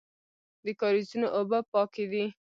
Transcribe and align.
د 0.65 0.67
کاریزونو 0.79 1.27
اوبه 1.37 1.59
پاکې 1.71 2.05
دي 2.11 2.25